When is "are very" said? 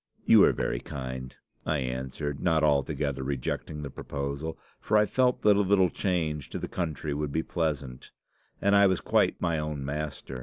0.45-0.79